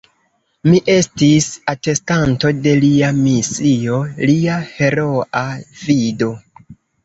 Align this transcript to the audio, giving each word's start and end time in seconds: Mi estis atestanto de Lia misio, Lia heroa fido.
Mi 0.69 0.77
estis 0.93 1.49
atestanto 1.73 2.51
de 2.63 2.75
Lia 2.85 3.11
misio, 3.19 4.01
Lia 4.27 4.59
heroa 4.73 5.47
fido. 5.87 6.37